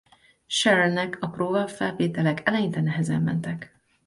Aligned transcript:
Shearernek 0.49 1.17
a 1.21 1.27
próbafelvételek 1.29 2.41
eleinte 2.47 2.81
nehezen 2.81 3.21
mentek. 3.21 3.75